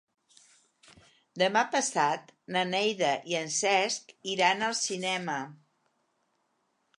Demà 1.41 1.61
passat 1.75 2.33
na 2.55 2.63
Neida 2.69 3.11
i 3.33 3.37
en 3.41 3.53
Cesc 3.59 4.15
iran 4.33 4.65
al 4.71 4.75
cinema. 4.81 5.37